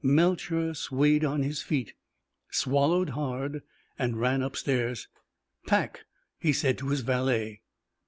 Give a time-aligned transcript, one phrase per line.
[0.03, 1.93] Melcher swayed on his feet,
[2.49, 3.61] swallowed hard,
[3.99, 5.07] and ran upstairs.
[5.67, 6.05] "Pack,"
[6.39, 7.61] he said to his valet.